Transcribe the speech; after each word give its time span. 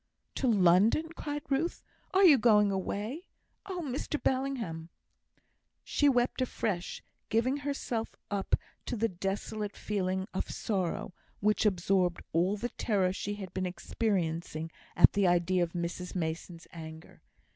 "To 0.33 0.47
London!" 0.47 1.09
cried 1.15 1.43
Ruth; 1.47 1.83
"are 2.11 2.23
you 2.25 2.39
going 2.39 2.71
away? 2.71 3.27
Oh, 3.67 3.83
Mr 3.85 4.19
Bellingham!" 4.19 4.89
She 5.83 6.09
wept 6.09 6.41
afresh, 6.41 7.03
giving 7.29 7.57
herself 7.57 8.15
up 8.31 8.55
to 8.87 8.95
the 8.95 9.07
desolate 9.09 9.77
feeling 9.77 10.27
of 10.33 10.49
sorrow, 10.49 11.13
which 11.39 11.67
absorbed 11.67 12.23
all 12.33 12.57
the 12.57 12.69
terror 12.69 13.13
she 13.13 13.35
had 13.35 13.53
been 13.53 13.67
experiencing 13.67 14.71
at 14.95 15.13
the 15.13 15.27
idea 15.27 15.61
of 15.61 15.73
Mrs 15.73 16.15
Mason's 16.15 16.65
anger. 16.73 17.21